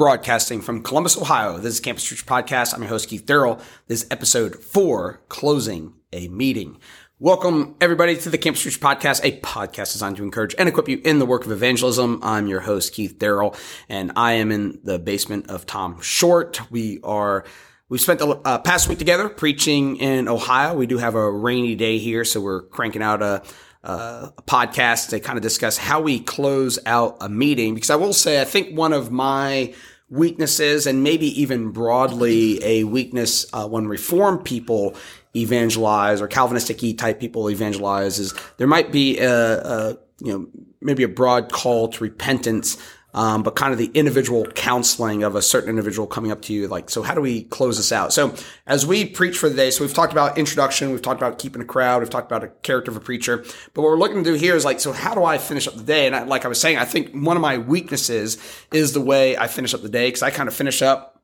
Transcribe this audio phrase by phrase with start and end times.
[0.00, 1.58] broadcasting from Columbus, Ohio.
[1.58, 2.72] This is Campus Church Podcast.
[2.72, 3.60] I'm your host, Keith Darrell.
[3.86, 6.78] This is episode four, Closing a Meeting.
[7.18, 11.02] Welcome, everybody, to the Campus Church Podcast, a podcast designed to encourage and equip you
[11.04, 12.18] in the work of evangelism.
[12.22, 13.54] I'm your host, Keith Darrell,
[13.90, 16.70] and I am in the basement of Tom Short.
[16.70, 17.44] We are
[17.90, 20.74] we spent the uh, past week together preaching in Ohio.
[20.74, 23.42] We do have a rainy day here, so we're cranking out a
[23.82, 27.74] uh, podcast to kind of discuss how we close out a meeting.
[27.74, 29.74] Because I will say, I think one of my
[30.08, 34.96] weaknesses, and maybe even broadly a weakness uh, when reform people
[35.34, 40.46] evangelize or Calvinistic E type people evangelize, is there might be a, a you know
[40.80, 42.76] maybe a broad call to repentance
[43.12, 46.68] um, but kind of the individual counseling of a certain individual coming up to you,
[46.68, 48.12] like, so how do we close this out?
[48.12, 48.34] So
[48.66, 51.60] as we preach for the day, so we've talked about introduction, we've talked about keeping
[51.60, 53.38] a crowd, we've talked about a character of a preacher,
[53.74, 55.74] but what we're looking to do here is like, so how do I finish up
[55.74, 56.06] the day?
[56.06, 58.38] And I, like I was saying, I think one of my weaknesses
[58.72, 61.20] is the way I finish up the day because I kind of finish up.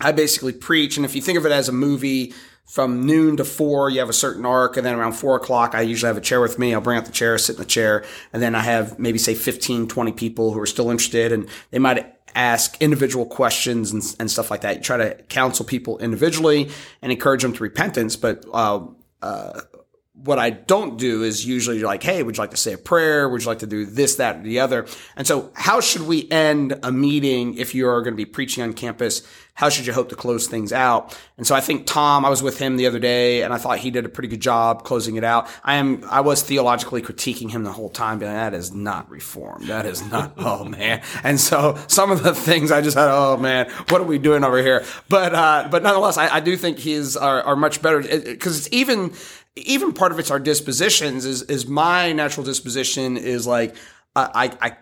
[0.00, 2.32] I basically preach, and if you think of it as a movie,
[2.66, 4.76] from noon to four, you have a certain arc.
[4.76, 6.74] And then around four o'clock, I usually have a chair with me.
[6.74, 8.04] I'll bring out the chair, sit in the chair.
[8.32, 11.78] And then I have maybe say 15, 20 people who are still interested and they
[11.78, 14.76] might ask individual questions and, and stuff like that.
[14.76, 16.70] You try to counsel people individually
[17.02, 18.16] and encourage them to repentance.
[18.16, 18.86] But, uh,
[19.20, 19.60] uh,
[20.24, 22.78] what I don't do is usually you're like, Hey, would you like to say a
[22.78, 23.28] prayer?
[23.28, 24.86] Would you like to do this, that, or the other?
[25.16, 28.72] And so how should we end a meeting if you're going to be preaching on
[28.72, 29.26] campus?
[29.54, 31.18] How should you hope to close things out?
[31.36, 33.78] And so I think Tom, I was with him the other day and I thought
[33.78, 35.48] he did a pretty good job closing it out.
[35.62, 39.66] I am, I was theologically critiquing him the whole time, but that is not reform.
[39.66, 41.02] That is not, oh man.
[41.22, 44.42] And so some of the things I just had, oh man, what are we doing
[44.42, 44.84] over here?
[45.08, 48.68] But, uh, but nonetheless, I, I do think his are, are much better because it's
[48.72, 49.12] even,
[49.56, 53.76] even part of it's our dispositions is is my natural disposition is like
[54.16, 54.76] I I.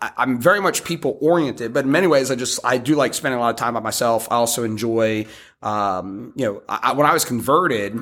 [0.00, 3.38] I'm very much people oriented, but in many ways, I just I do like spending
[3.38, 4.26] a lot of time by myself.
[4.30, 5.26] I also enjoy,
[5.62, 7.94] um, you know, I, when I was converted,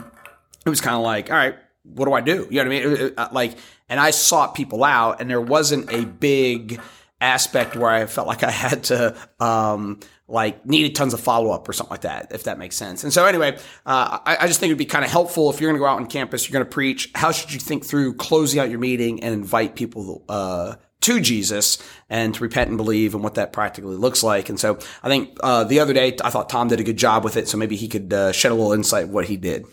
[0.64, 2.46] it was kind of like, all right, what do I do?
[2.50, 2.82] You know what I mean?
[2.82, 3.56] It, it, like,
[3.88, 6.80] and I sought people out, and there wasn't a big
[7.20, 10.00] aspect where I felt like I had to, um,
[10.32, 13.04] like needed tons of follow up or something like that, if that makes sense.
[13.04, 13.54] And so anyway,
[13.84, 15.86] uh, I, I, just think it'd be kind of helpful if you're going to go
[15.86, 17.10] out on campus, you're going to preach.
[17.14, 21.78] How should you think through closing out your meeting and invite people uh, to Jesus
[22.08, 24.48] and to repent and believe and what that practically looks like?
[24.48, 27.24] And so I think uh, the other day I thought Tom did a good job
[27.24, 29.66] with it, so maybe he could uh, shed a little insight what he did.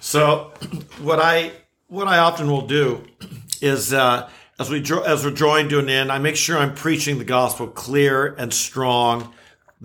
[0.00, 0.52] So
[1.02, 1.52] what I
[1.88, 3.04] what I often will do
[3.60, 7.18] is uh, as we as we're drawing to an end, I make sure I'm preaching
[7.18, 9.34] the gospel clear and strong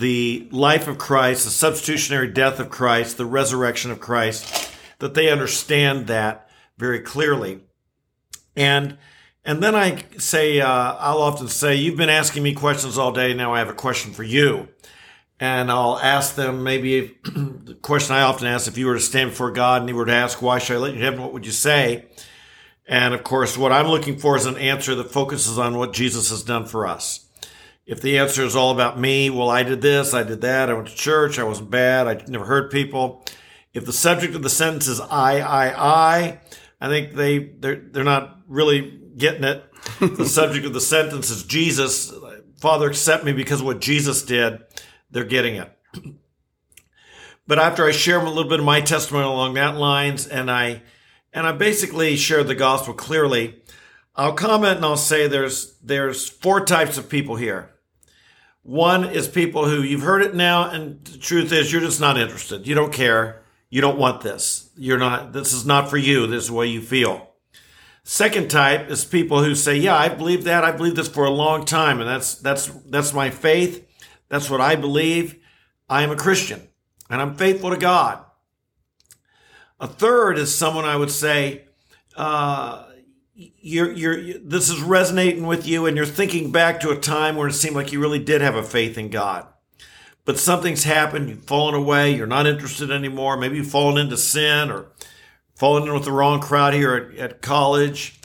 [0.02, 5.30] the life of Christ, the substitutionary death of Christ, the resurrection of Christ, that they
[5.30, 7.62] understand that very clearly.
[8.56, 8.98] And
[9.44, 13.34] and then I say, uh, I'll often say, you've been asking me questions all day.
[13.34, 14.68] Now I have a question for you.
[15.40, 19.32] And I'll ask them maybe the question I often ask, if you were to stand
[19.32, 21.22] before God and you were to ask, why should I let you heaven?
[21.22, 22.06] What would you say?
[22.88, 26.30] And of course, what I'm looking for is an answer that focuses on what Jesus
[26.30, 27.26] has done for us.
[27.92, 30.74] If the answer is all about me, well, I did this, I did that, I
[30.74, 33.26] went to church, I wasn't bad, I never hurt people.
[33.74, 36.40] If the subject of the sentence is I, I, I,
[36.80, 39.66] I think they they're they're not really getting it.
[40.00, 42.14] the subject of the sentence is Jesus.
[42.62, 44.62] Father, accept me because of what Jesus did.
[45.10, 45.70] They're getting it.
[47.46, 50.82] But after I share a little bit of my testimony along that lines, and I
[51.34, 53.62] and I basically share the gospel clearly,
[54.16, 57.71] I'll comment and I'll say there's there's four types of people here.
[58.64, 62.18] One is people who you've heard it now, and the truth is you're just not
[62.18, 62.68] interested.
[62.68, 63.42] You don't care.
[63.70, 64.70] You don't want this.
[64.76, 66.28] You're not, this is not for you.
[66.28, 67.30] This is the way you feel.
[68.04, 70.64] Second type is people who say, yeah, I believe that.
[70.64, 72.00] I believe this for a long time.
[72.00, 73.88] And that's, that's, that's my faith.
[74.28, 75.38] That's what I believe.
[75.88, 76.68] I am a Christian
[77.10, 78.24] and I'm faithful to God.
[79.80, 81.66] A third is someone I would say,
[82.16, 82.86] uh,
[83.34, 87.48] you're, you're, this is resonating with you and you're thinking back to a time where
[87.48, 89.48] it seemed like you really did have a faith in God.
[90.26, 93.38] But something's happened, you've fallen away, you're not interested anymore.
[93.38, 94.88] Maybe you've fallen into sin or
[95.56, 98.20] fallen in with the wrong crowd here at, at college.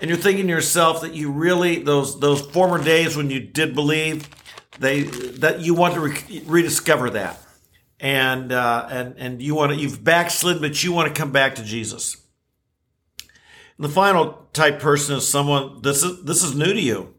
[0.00, 3.74] And you're thinking to yourself that you really, those, those former days when you did
[3.74, 4.28] believe,
[4.78, 7.38] they, that you want to re- rediscover that.
[7.98, 11.56] And, uh, and, and you want to, you've backslid, but you want to come back
[11.56, 12.21] to Jesus.
[13.82, 17.14] The final type person is someone this is this is new to you.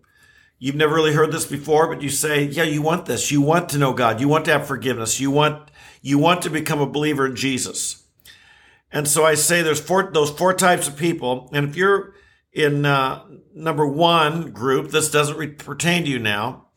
[0.59, 3.31] You've never really heard this before, but you say, "Yeah, you want this.
[3.31, 4.21] You want to know God.
[4.21, 5.19] You want to have forgiveness.
[5.19, 5.69] You want
[6.01, 8.05] you want to become a believer in Jesus."
[8.93, 12.15] And so I say there's four those four types of people, and if you're
[12.53, 16.67] in uh, number one group, this doesn't re- pertain to you now.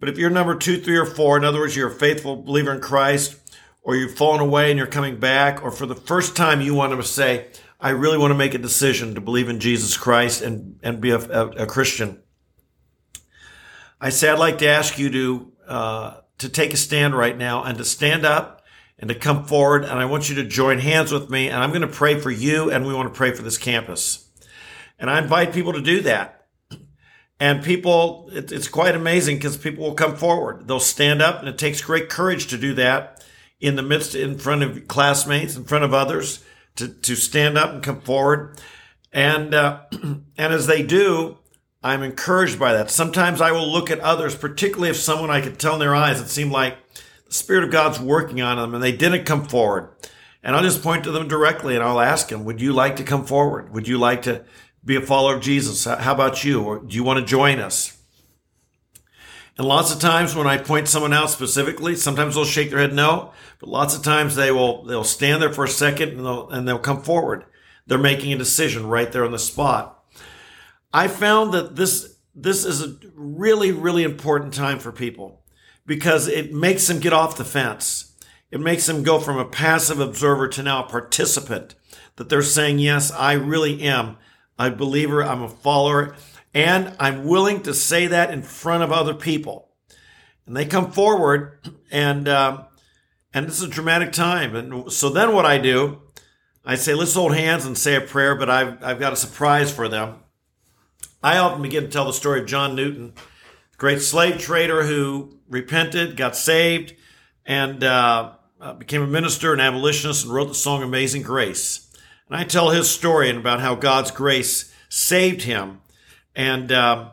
[0.00, 2.72] But if you're number two, three, or four, in other words, you're a faithful believer
[2.72, 3.36] in Christ,
[3.82, 6.98] or you've fallen away and you're coming back, or for the first time you want
[6.98, 7.48] to say,
[7.80, 11.10] I really want to make a decision to believe in Jesus Christ and, and be
[11.10, 12.22] a, a, a Christian.
[14.00, 17.62] I say I'd like to ask you to uh, to take a stand right now
[17.62, 18.62] and to stand up
[18.98, 19.84] and to come forward.
[19.84, 21.48] And I want you to join hands with me.
[21.48, 24.28] And I'm going to pray for you, and we want to pray for this campus.
[24.98, 26.46] And I invite people to do that.
[27.40, 30.68] And people, it, it's quite amazing because people will come forward.
[30.68, 33.24] They'll stand up, and it takes great courage to do that
[33.60, 36.44] in the midst, in front of classmates, in front of others,
[36.76, 38.58] to to stand up and come forward.
[39.12, 41.38] And uh, and as they do,
[41.82, 42.90] I'm encouraged by that.
[42.90, 46.20] Sometimes I will look at others, particularly if someone I could tell in their eyes
[46.20, 46.76] it seemed like
[47.26, 49.90] the Spirit of God's working on them and they didn't come forward.
[50.42, 53.04] And I'll just point to them directly and I'll ask them, would you like to
[53.04, 53.72] come forward?
[53.72, 54.44] Would you like to
[54.84, 55.84] be a follower of Jesus?
[55.84, 56.62] How about you?
[56.62, 57.96] Or do you want to join us?
[59.56, 62.92] And lots of times when I point someone out specifically, sometimes they'll shake their head
[62.92, 66.48] no, but lots of times they will, they'll stand there for a second and they'll,
[66.50, 67.44] and they'll come forward.
[67.86, 70.04] They're making a decision right there on the spot.
[70.92, 75.42] I found that this this is a really really important time for people
[75.86, 78.12] because it makes them get off the fence.
[78.50, 81.74] It makes them go from a passive observer to now a participant.
[82.16, 84.16] That they're saying, "Yes, I really am
[84.56, 85.22] a believer.
[85.22, 86.14] I'm a follower,
[86.54, 89.68] and I'm willing to say that in front of other people."
[90.46, 91.58] And they come forward,
[91.90, 92.66] and um,
[93.32, 94.54] and this is a dramatic time.
[94.54, 96.02] And so then what I do,
[96.64, 99.72] I say, "Let's hold hands and say a prayer." But I've I've got a surprise
[99.72, 100.20] for them.
[101.22, 103.14] I often begin to tell the story of John Newton,
[103.78, 106.94] great slave trader who repented, got saved,
[107.46, 111.90] and uh, uh, became a minister and abolitionist and wrote the song Amazing Grace.
[112.28, 115.80] And I tell his story and about how God's grace saved him
[116.34, 117.10] and, uh,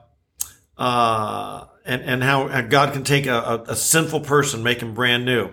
[0.77, 5.25] uh, and, and how God can take a, a, a sinful person, make him brand
[5.25, 5.51] new.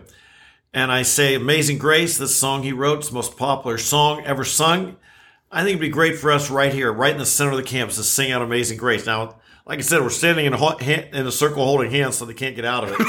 [0.73, 4.45] And I say, Amazing Grace, this song he wrote, is the most popular song ever
[4.45, 4.97] sung.
[5.51, 7.63] I think it'd be great for us right here, right in the center of the
[7.63, 9.07] campus, to sing out Amazing Grace.
[9.07, 9.37] Now,
[9.69, 10.77] like I said, we're standing in a,
[11.13, 13.07] in a circle holding hands so they can't get out of it.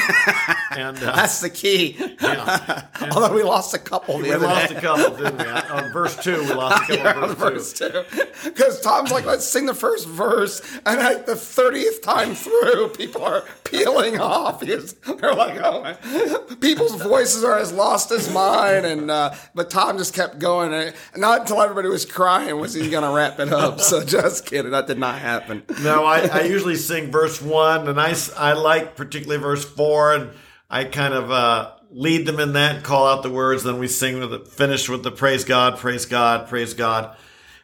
[0.77, 1.95] and uh, That's the key.
[2.21, 2.85] Yeah.
[3.11, 4.75] Although we lost a couple We lost day.
[4.75, 5.45] a couple, didn't we?
[5.45, 8.03] On verse two, we lost a couple yeah, on verse, two.
[8.43, 10.61] Because Tom's like, let's sing the first verse.
[10.85, 17.01] And like the 30th time through, people are peeling off because they're like, oh, people's
[17.01, 18.85] voices are as lost as mine.
[18.85, 20.73] And uh, But Tom just kept going.
[20.73, 23.79] And not until everybody was crying was he going to wrap it up.
[23.79, 24.71] So just kidding.
[24.71, 25.63] That did not happen.
[25.81, 30.31] No, I, I usually sing verse one, and I, I like particularly verse four, and
[30.69, 33.63] I kind of uh, lead them in that call out the words.
[33.63, 37.15] Then we sing with it, finish with the praise God, praise God, praise God.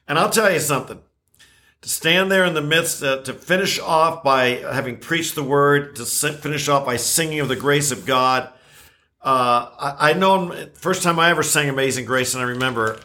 [0.07, 1.01] And I'll tell you something.
[1.85, 5.95] To stand there in the midst, uh, to finish off by having preached the word,
[5.97, 8.49] to finish off by singing of the grace of God.
[9.21, 12.99] Uh, I, I know first time I ever sang Amazing Grace, and I remember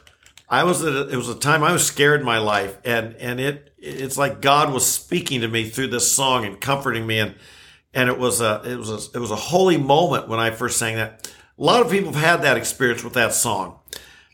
[0.49, 3.38] I was a, it was a time I was scared in my life, and and
[3.38, 7.35] it it's like God was speaking to me through this song and comforting me, and
[7.93, 10.79] and it was a it was a it was a holy moment when I first
[10.79, 11.31] sang that.
[11.59, 13.79] A lot of people have had that experience with that song,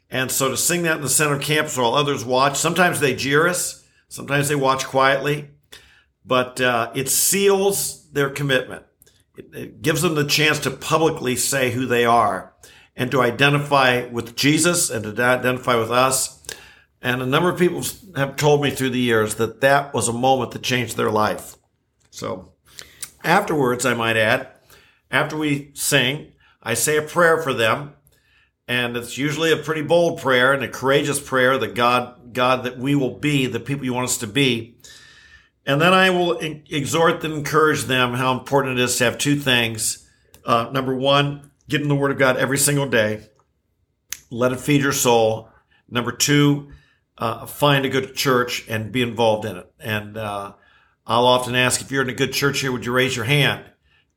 [0.08, 3.16] and so to sing that in the center of campus while others watch, sometimes they
[3.16, 5.50] jeer us, sometimes they watch quietly,
[6.24, 8.84] but uh, it seals their commitment.
[9.36, 12.54] It, it gives them the chance to publicly say who they are
[12.96, 16.42] and to identify with Jesus and to identify with us.
[17.02, 17.82] And a number of people
[18.16, 21.56] have told me through the years that that was a moment that changed their life.
[22.10, 22.54] So
[23.22, 24.48] afterwards, I might add,
[25.10, 26.32] after we sing,
[26.62, 27.92] I say a prayer for them.
[28.68, 32.78] And it's usually a pretty bold prayer and a courageous prayer that God, God, that
[32.78, 34.76] we will be the people you want us to be.
[35.64, 39.36] And then I will exhort and encourage them how important it is to have two
[39.36, 40.08] things.
[40.44, 43.28] Uh, number one, get in the Word of God every single day.
[44.30, 45.48] Let it feed your soul.
[45.88, 46.70] Number two,
[47.18, 49.72] uh, find a good church and be involved in it.
[49.78, 50.52] And uh,
[51.06, 53.64] I'll often ask if you're in a good church here, would you raise your hand?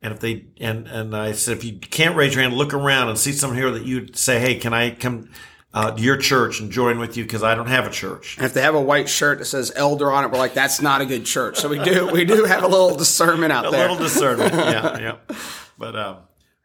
[0.02, 3.08] And if they and and I said if you can't raise your hand, look around
[3.08, 5.30] and see someone here that you'd say, hey, can I come
[5.72, 8.36] uh, to your church and join with you because I don't have a church.
[8.36, 10.82] And if they have a white shirt that says elder on it, we're like, that's
[10.82, 11.58] not a good church.
[11.58, 13.88] So we do we do have a little discernment out a there.
[13.88, 15.36] A little discernment, yeah, yeah.
[15.78, 16.16] But um,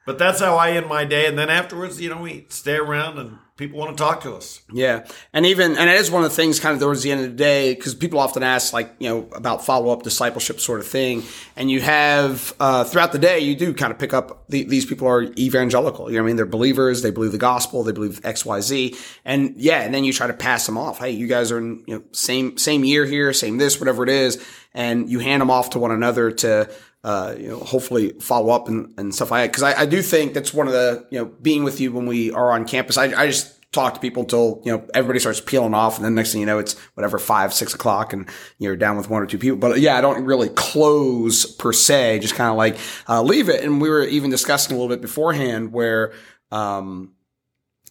[0.06, 1.26] but that's how I end my day.
[1.26, 4.62] And then afterwards, you know, we stay around and people want to talk to us.
[4.72, 5.08] Yeah.
[5.34, 7.32] And even, and it is one of the things kind of towards the end of
[7.32, 10.88] the day, because people often ask, like, you know, about follow up discipleship sort of
[10.88, 11.24] thing.
[11.56, 14.86] And you have, uh, throughout the day, you do kind of pick up the, these
[14.86, 16.12] people are evangelical.
[16.12, 16.36] You know I mean?
[16.36, 17.02] They're believers.
[17.02, 17.84] They believe the gospel.
[17.84, 18.96] They believe X, Y, Z.
[19.24, 19.82] And yeah.
[19.82, 21.00] And then you try to pass them off.
[21.00, 24.10] Hey, you guys are in, you know, same, same year here, same this, whatever it
[24.10, 24.44] is
[24.76, 26.70] and you hand them off to one another to
[27.06, 29.56] uh, you know, hopefully follow up and, and stuff like that.
[29.56, 32.08] Cause I, I, do think that's one of the, you know, being with you when
[32.08, 32.98] we are on campus.
[32.98, 35.98] I, I just talk to people until, you know, everybody starts peeling off.
[35.98, 39.08] And then next thing you know, it's whatever, five, six o'clock and you're down with
[39.08, 39.60] one or two people.
[39.60, 42.76] But yeah, I don't really close per se, just kind of like,
[43.08, 43.64] uh, leave it.
[43.64, 46.12] And we were even discussing a little bit beforehand where,
[46.52, 47.12] um,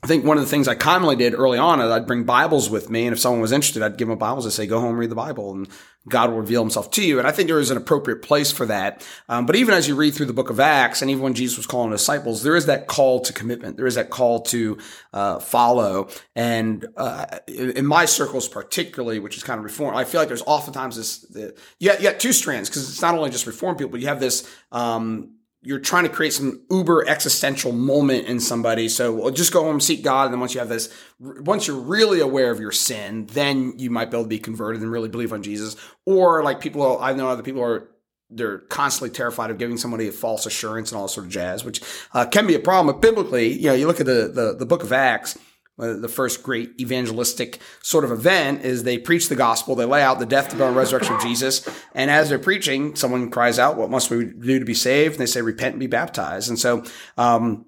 [0.04, 2.68] I think one of the things I commonly did early on is I'd bring Bibles
[2.68, 4.99] with me, and if someone was interested, I'd give them Bibles and say, "Go home,
[4.99, 5.66] read the Bible, and
[6.11, 8.66] God will reveal Himself to you." And I think there is an appropriate place for
[8.66, 9.02] that.
[9.30, 11.56] Um, but even as you read through the Book of Acts, and even when Jesus
[11.56, 13.78] was calling disciples, there is that call to commitment.
[13.78, 14.76] There is that call to
[15.14, 16.08] uh, follow.
[16.37, 20.42] And uh, in my circles, particularly, which is kind of reform, I feel like there's
[20.42, 21.20] oftentimes this.
[21.20, 24.02] The, you, got, you got two strands because it's not only just reform people, but
[24.02, 24.46] you have this.
[24.70, 28.88] Um, you're trying to create some uber existential moment in somebody.
[28.88, 32.21] So just go home, seek God, and then once you have this, once you're really
[32.21, 35.33] aware of your sin, then you might be able to be converted and really believe
[35.33, 35.76] on Jesus.
[36.04, 37.88] Or like people, I know other people are
[38.30, 41.80] they're constantly terrified of giving somebody a false assurance and all sort of jazz, which
[42.14, 42.94] uh, can be a problem.
[42.94, 45.38] But biblically, you know, you look at the the, the Book of Acts
[45.76, 49.74] the first great evangelistic sort of event is they preach the gospel.
[49.74, 51.68] They lay out the death, the burial, and resurrection of Jesus.
[51.94, 55.14] And as they're preaching, someone cries out, what must we do to be saved?
[55.14, 56.48] And they say, repent and be baptized.
[56.48, 56.84] And so,
[57.16, 57.66] um,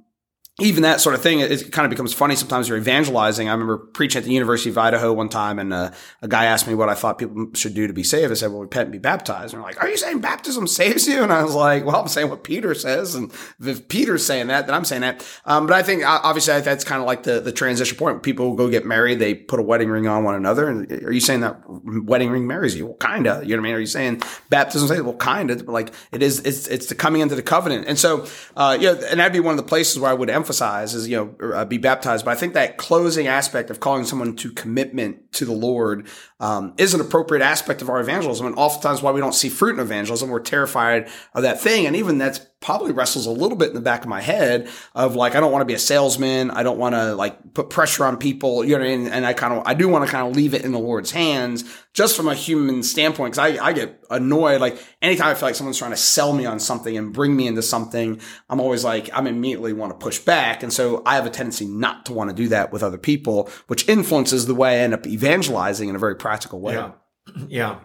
[0.58, 2.34] even that sort of thing, it, kind of becomes funny.
[2.34, 3.46] Sometimes you're evangelizing.
[3.46, 5.90] I remember preaching at the University of Idaho one time, and uh,
[6.22, 8.30] a guy asked me what I thought people should do to be saved.
[8.30, 11.06] I said, "Well, repent and be baptized." And they're like, "Are you saying baptism saves
[11.06, 14.46] you?" And I was like, "Well, I'm saying what Peter says, and if Peter's saying
[14.46, 17.40] that, then I'm saying that." Um, but I think obviously that's kind of like the
[17.40, 18.22] the transition point.
[18.22, 20.70] People go get married, they put a wedding ring on one another.
[20.70, 22.86] And are you saying that wedding ring marries you?
[22.86, 23.42] Well, kinda.
[23.44, 23.74] You know what I mean?
[23.74, 25.02] Are you saying baptism saves?
[25.02, 25.56] Well, kinda.
[25.56, 27.88] But like it is, it's it's the coming into the covenant.
[27.88, 30.45] And so, uh, yeah, and that'd be one of the places where I would emphasize
[30.46, 32.24] emphasize is, you know, uh, be baptized.
[32.24, 36.06] But I think that closing aspect of calling someone to commitment to the Lord
[36.40, 38.46] um, is an appropriate aspect of our evangelism.
[38.46, 41.86] And oftentimes why we don't see fruit in evangelism, we're terrified of that thing.
[41.86, 45.14] And even that's probably wrestles a little bit in the back of my head of
[45.14, 46.50] like, I don't want to be a salesman.
[46.50, 49.54] I don't want to like put pressure on people, you know, and, and I kind
[49.54, 52.28] of, I do want to kind of leave it in the Lord's hands just from
[52.28, 53.34] a human standpoint.
[53.34, 54.60] Cause I, I get annoyed.
[54.60, 57.46] Like anytime I feel like someone's trying to sell me on something and bring me
[57.46, 60.62] into something, I'm always like, I'm immediately want to push back.
[60.62, 63.50] And so I have a tendency not to want to do that with other people,
[63.68, 66.74] which influences the way I end up evangelizing in a very practical way.
[66.74, 66.92] Yeah.
[67.48, 67.78] Yeah.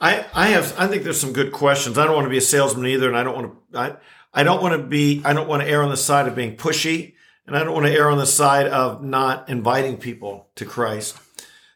[0.00, 1.96] I, I have I think there's some good questions.
[1.96, 3.96] I don't want to be a salesman either, and I don't want to I,
[4.34, 6.56] I don't want to be I don't want to err on the side of being
[6.56, 7.14] pushy,
[7.46, 11.16] and I don't want to err on the side of not inviting people to Christ.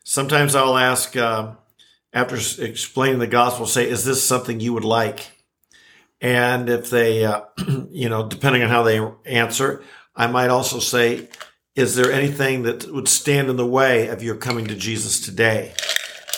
[0.02, 1.52] Sometimes I'll ask uh,
[2.12, 5.30] after explaining the gospel, say, "Is this something you would like?"
[6.20, 7.42] And if they, uh,
[7.90, 9.84] you know, depending on how they answer,
[10.16, 11.28] I might also say,
[11.76, 15.74] "Is there anything that would stand in the way of your coming to Jesus today?"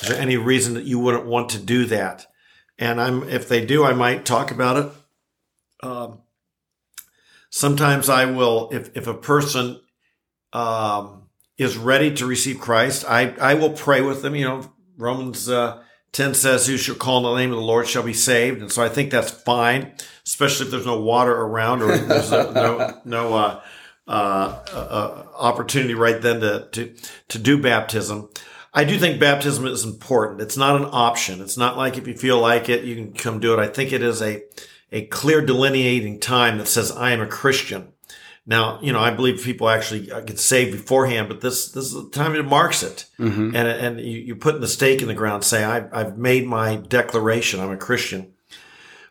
[0.02, 2.26] Is there any reason that you wouldn't want to do that?
[2.78, 5.86] And I'm, if they do, I might talk about it.
[5.86, 6.20] Um,
[7.50, 9.80] sometimes I will, if, if a person,
[10.52, 14.36] um, is ready to receive Christ, I, I will pray with them.
[14.36, 17.86] You know, Romans, uh, 10 says, who shall call on the name of the Lord
[17.86, 18.60] shall be saved.
[18.62, 19.92] And so I think that's fine,
[20.24, 23.60] especially if there's no water around or there's no, no, no, uh,
[24.06, 26.94] uh, uh, opportunity right then to, to,
[27.28, 28.30] to do baptism.
[28.72, 30.40] I do think baptism is important.
[30.40, 31.40] It's not an option.
[31.40, 33.58] It's not like if you feel like it, you can come do it.
[33.58, 34.42] I think it is a,
[34.92, 37.92] a clear delineating time that says, I am a Christian.
[38.46, 42.08] Now, you know, I believe people actually get saved beforehand, but this, this is the
[42.10, 43.06] time it marks it.
[43.18, 43.54] Mm-hmm.
[43.54, 46.76] And, and you, you put the stake in the ground, say, I've, I've made my
[46.76, 47.60] declaration.
[47.60, 48.32] I'm a Christian.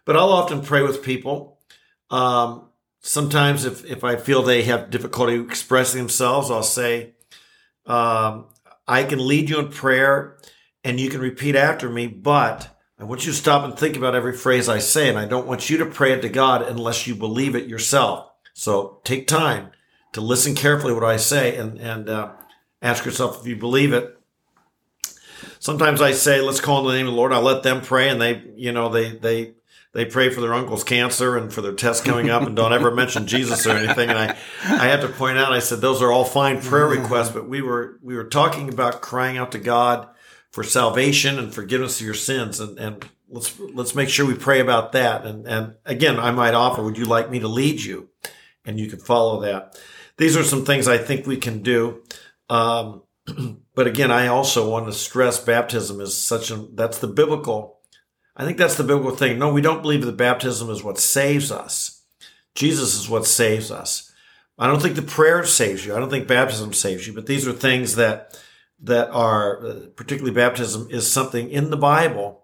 [0.06, 1.60] But I'll often pray with people.
[2.10, 2.70] Um,
[3.02, 7.14] sometimes if, if I feel they have difficulty expressing themselves, I'll say,
[7.86, 8.46] um,
[8.88, 10.38] I can lead you in prayer
[10.84, 14.16] and you can repeat after me, but I want you to stop and think about
[14.16, 15.10] every phrase I say.
[15.10, 18.32] And I don't want you to pray it to God unless you believe it yourself.
[18.54, 19.72] So take time
[20.14, 22.32] to listen carefully what I say and, and, uh,
[22.82, 24.18] ask yourself if you believe it.
[25.60, 27.34] Sometimes I say, let's call in the name of the Lord.
[27.34, 29.54] I'll let them pray and they, you know, they, they,
[29.94, 32.92] they pray for their uncle's cancer and for their test coming up and don't ever
[32.92, 34.10] mention Jesus or anything.
[34.10, 37.32] And I, I had to point out, I said, those are all fine prayer requests,
[37.32, 40.08] but we were, we were talking about crying out to God
[40.52, 42.60] for salvation and forgiveness of your sins.
[42.60, 45.26] And, and let's, let's make sure we pray about that.
[45.26, 48.10] And, and again, I might offer, would you like me to lead you?
[48.66, 49.80] And you can follow that.
[50.18, 52.04] These are some things I think we can do.
[52.50, 53.04] Um,
[53.76, 57.77] but again, I also want to stress baptism is such a, that's the biblical
[58.38, 59.40] I think that's the biblical thing.
[59.40, 62.04] No, we don't believe that baptism is what saves us.
[62.56, 64.12] Jesus is what saves us.
[64.60, 65.96] I don't think the prayer saves you.
[65.96, 68.40] I don't think baptism saves you, but these are things that,
[68.84, 69.58] that are,
[69.96, 72.44] particularly baptism is something in the Bible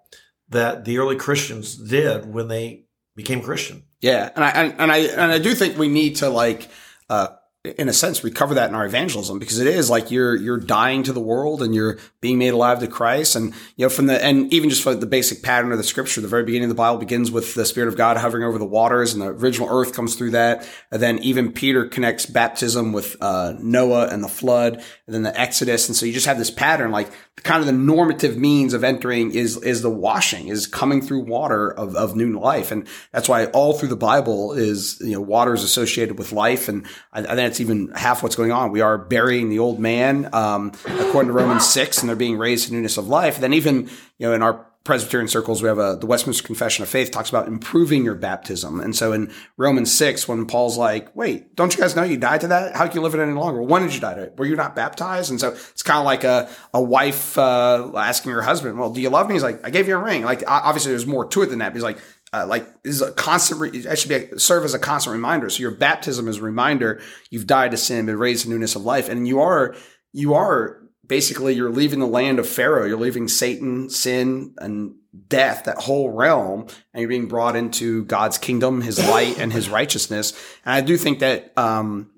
[0.49, 2.85] that the early Christians did when they
[3.15, 3.83] became Christian.
[4.01, 6.69] Yeah, and I and I and I do think we need to like
[7.09, 7.29] uh,
[7.63, 11.01] in a sense recover that in our evangelism because it is like you're you're dying
[11.01, 13.37] to the world and you're being made alive to Christ.
[13.37, 16.19] And you know from the and even just for the basic pattern of the scripture
[16.19, 18.65] the very beginning of the Bible begins with the spirit of God hovering over the
[18.65, 20.67] waters and the original earth comes through that.
[20.91, 25.39] And then even Peter connects baptism with uh, Noah and the flood and then the
[25.39, 25.87] Exodus.
[25.87, 29.31] And so you just have this pattern like kind of the normative means of entering
[29.31, 32.73] is is the washing is coming through water of, of new life.
[32.73, 36.67] And that's why all through the Bible is you know water is associated with life.
[36.67, 38.71] And I, I think that's even half what's going on.
[38.71, 42.67] We are burying the old man, um, according to Romans six, and they're being raised
[42.67, 43.39] to newness of life.
[43.39, 46.89] then even, you know, in our Presbyterian circles, we have a, the Westminster Confession of
[46.89, 48.79] Faith talks about improving your baptism.
[48.79, 52.41] And so in Romans 6, when Paul's like, wait, don't you guys know you died
[52.41, 52.75] to that?
[52.75, 53.61] How can you live it any longer?
[53.61, 54.33] When did you die to it?
[54.35, 55.29] Were you not baptized?
[55.29, 58.99] And so it's kind of like a, a wife, uh, asking her husband, well, do
[58.99, 59.35] you love me?
[59.35, 60.23] He's like, I gave you a ring.
[60.23, 61.73] Like, obviously there's more to it than that.
[61.73, 61.99] He's like,
[62.33, 63.61] uh, like is a constant.
[63.61, 65.49] Re- it should be a, serve as a constant reminder.
[65.49, 68.83] So your baptism is a reminder you've died to sin, been raised to newness of
[68.83, 69.75] life, and you are
[70.11, 72.85] you are basically you're leaving the land of Pharaoh.
[72.85, 74.95] You're leaving Satan, sin, and
[75.27, 79.69] death, that whole realm, and you're being brought into God's kingdom, His light, and His
[79.69, 80.33] righteousness.
[80.65, 82.11] And I do think that um,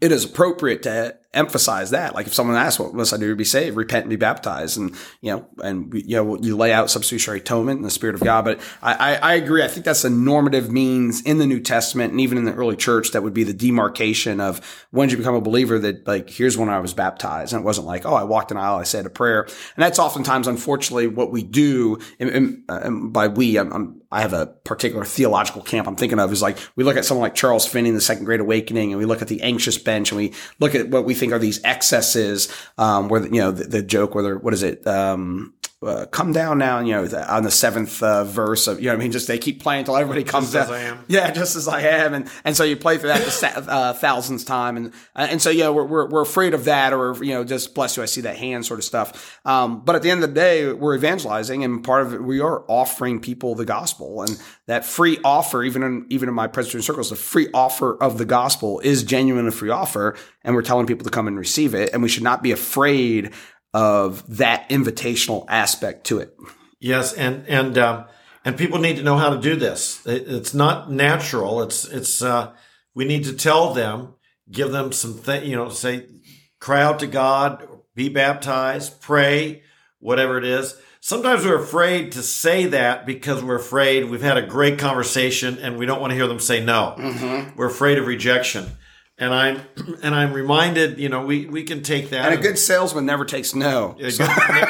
[0.00, 2.14] it is appropriate to emphasize that.
[2.14, 3.76] Like if someone asks, what must I do to be saved?
[3.76, 4.78] Repent and be baptized.
[4.78, 8.22] And, you know, and, you know, you lay out substitutionary atonement in the spirit of
[8.22, 8.44] God.
[8.44, 9.62] But I, I, I, agree.
[9.62, 12.76] I think that's a normative means in the New Testament and even in the early
[12.76, 16.56] church that would be the demarcation of when you become a believer that like, here's
[16.56, 17.52] when I was baptized.
[17.52, 19.42] And it wasn't like, oh, I walked an aisle, I said a prayer.
[19.42, 21.98] And that's oftentimes, unfortunately, what we do.
[22.18, 26.20] And, and, and by we, I'm, I'm I have a particular theological camp I'm thinking
[26.20, 28.92] of is like we look at someone like Charles Finney in the Second Great Awakening,
[28.92, 31.38] and we look at the anxious bench, and we look at what we think are
[31.38, 35.54] these excesses, um, where you know the, the joke, whether what is it, um,
[35.86, 38.96] uh, come down now, you know, on the seventh uh, verse of, you know, I
[38.96, 41.04] mean, just they keep playing until everybody comes just down.
[41.08, 44.44] Yeah, just as I am, and and so you play through that the uh, thousands
[44.44, 47.44] time, and uh, and so yeah, we're, we're we're afraid of that, or you know,
[47.44, 49.40] just bless you, I see that hand sort of stuff.
[49.44, 52.40] Um, but at the end of the day, we're evangelizing, and part of it, we
[52.40, 56.82] are offering people the gospel, and that free offer, even in even in my Presbyterian
[56.82, 60.86] circles, the free offer of the gospel is genuine a free offer, and we're telling
[60.86, 63.32] people to come and receive it, and we should not be afraid
[63.76, 66.34] of that invitational aspect to it.
[66.80, 68.06] Yes, and and um,
[68.42, 70.04] and people need to know how to do this.
[70.06, 71.60] It, it's not natural.
[71.60, 72.54] It's it's uh,
[72.94, 74.14] we need to tell them,
[74.50, 76.06] give them some th- you know, say,
[76.58, 79.62] cry out to God, be baptized, pray,
[79.98, 80.74] whatever it is.
[81.00, 85.76] Sometimes we're afraid to say that because we're afraid we've had a great conversation and
[85.76, 86.96] we don't want to hear them say no.
[86.98, 87.56] Mm-hmm.
[87.58, 88.70] We're afraid of rejection
[89.18, 89.62] and I'm
[90.02, 92.30] and I'm reminded, you know, we we can take that.
[92.30, 93.96] And a good salesman never takes no.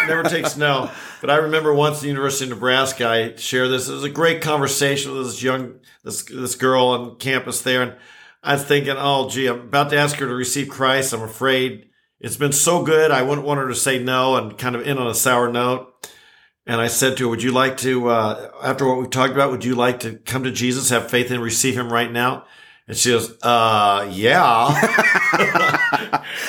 [0.06, 0.90] Never takes no.
[1.20, 3.88] But I remember once at the University of Nebraska, I shared this.
[3.88, 7.94] It was a great conversation with this young this this girl on campus there, and
[8.42, 11.12] I was thinking, oh, gee, I'm about to ask her to receive Christ.
[11.12, 13.10] I'm afraid it's been so good.
[13.10, 15.92] I wouldn't want her to say no and kind of end on a sour note.
[16.64, 19.52] And I said to her, would you like to, uh, after what we talked about,
[19.52, 22.44] would you like to come to Jesus, have faith and receive him right now?
[22.88, 24.68] And she goes, uh, yeah.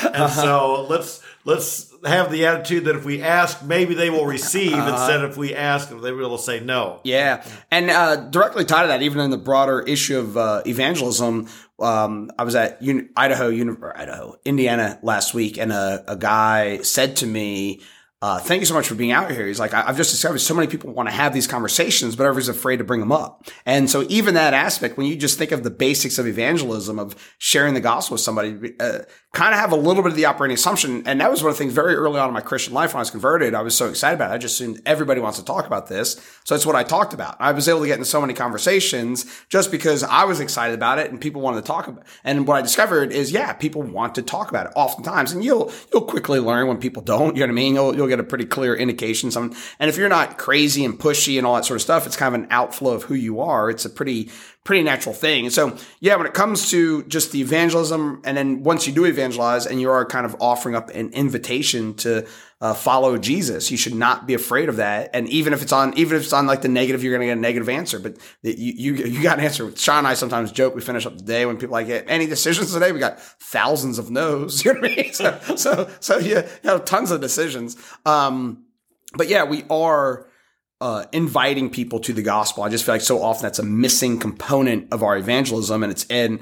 [0.13, 4.73] and so let's, let's have the attitude that if we ask, maybe they will receive
[4.73, 4.91] uh-huh.
[4.91, 6.99] instead of if we ask, they will say no.
[7.03, 7.43] Yeah.
[7.71, 11.47] And, uh, directly tied to that, even in the broader issue of, uh, evangelism,
[11.79, 16.81] um, I was at Uni- Idaho, Uni- Idaho, Indiana last week, and a, a guy
[16.83, 17.81] said to me,
[18.19, 19.45] uh, thank you so much for being out here.
[19.45, 22.49] He's like, I've just discovered so many people want to have these conversations, but everybody's
[22.49, 23.47] afraid to bring them up.
[23.63, 27.15] And so even that aspect, when you just think of the basics of evangelism, of
[27.37, 28.99] sharing the gospel with somebody, uh,
[29.33, 31.03] kind of have a little bit of the operating assumption.
[31.05, 32.97] And that was one of the things very early on in my Christian life when
[32.97, 33.53] I was converted.
[33.53, 34.33] I was so excited about it.
[34.33, 36.13] I just assumed everybody wants to talk about this.
[36.43, 37.35] So that's what I talked about.
[37.39, 40.97] I was able to get into so many conversations just because I was excited about
[40.97, 42.07] it and people wanted to talk about it.
[42.23, 45.33] And what I discovered is, yeah, people want to talk about it oftentimes.
[45.33, 47.75] And you'll, you'll quickly learn when people don't, you know what I mean?
[47.75, 49.31] You'll, you'll get a pretty clear indication.
[49.31, 52.15] Some, and if you're not crazy and pushy and all that sort of stuff, it's
[52.15, 53.69] kind of an outflow of who you are.
[53.69, 54.29] It's a pretty,
[54.63, 55.45] pretty natural thing.
[55.45, 59.05] And so, yeah, when it comes to just the evangelism, and then once you do
[59.05, 62.27] evangelize and you are kind of offering up an invitation to
[62.59, 65.11] uh, follow Jesus, you should not be afraid of that.
[65.13, 67.27] And even if it's on, even if it's on like the negative, you're going to
[67.27, 67.99] get a negative answer.
[67.99, 69.75] But you, you, you got an answer.
[69.75, 70.73] Sean and I sometimes joke.
[70.73, 72.91] We finish up the day when people like, any decisions today?
[72.91, 74.65] We got thousands of no's.
[74.67, 75.13] You know what I mean?
[75.13, 77.77] So, so, so you have tons of decisions.
[78.05, 78.65] Um,
[79.13, 80.27] but yeah, we are
[80.81, 82.63] uh, inviting people to the gospel.
[82.63, 86.05] I just feel like so often that's a missing component of our evangelism, and it's
[86.09, 86.39] and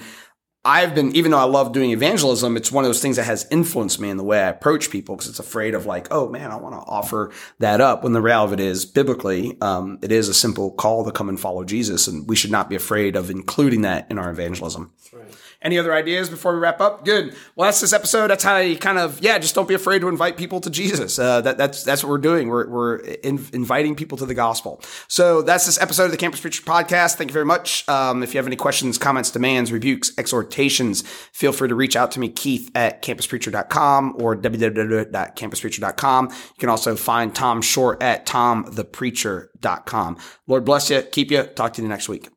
[0.66, 3.48] I've been, even though I love doing evangelism, it's one of those things that has
[3.52, 6.50] influenced me in the way I approach people because it's afraid of like, oh man,
[6.52, 8.04] I want to offer that up.
[8.04, 11.30] When the reality of it is, biblically, um, it is a simple call to come
[11.30, 14.92] and follow Jesus, and we should not be afraid of including that in our evangelism.
[15.62, 17.06] Any other ideas before we wrap up?
[17.06, 17.36] Good.
[17.56, 18.28] Well, that's this episode.
[18.28, 19.40] That's how you kind of yeah.
[19.40, 21.18] Just don't be afraid to invite people to Jesus.
[21.18, 22.50] Uh, that, that's that's what we're doing.
[22.50, 24.82] We're we're in, inviting people to the gospel.
[25.08, 27.16] So that's this episode of the Campus Preacher Podcast.
[27.16, 27.88] Thank you very much.
[27.90, 30.55] Um, if you have any questions, comments, demands, rebukes, exhortations,
[31.32, 36.30] feel free to reach out to me, Keith at campuspreacher.com or www.campuspreacher.com.
[36.30, 40.18] You can also find Tom Short at tomthepreacher.com.
[40.48, 41.02] Lord bless you.
[41.02, 41.44] Keep you.
[41.44, 42.35] Talk to you next week.